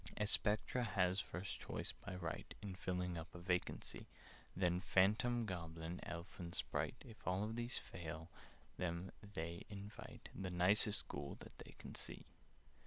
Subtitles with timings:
[0.17, 4.07] "A Spectre has first choice, by right, In filling up a vacancy;
[4.55, 8.31] Then Phantom, Goblin, Elf, and Sprite— If all these fail
[8.77, 12.25] them, they invite The nicest Ghoul that they can see.